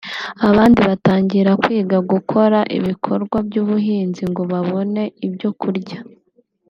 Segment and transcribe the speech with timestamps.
[0.49, 5.99] abandi batangira kwiga gukora ibikorwa by’ubuhinzi ngo babone ibyo kurya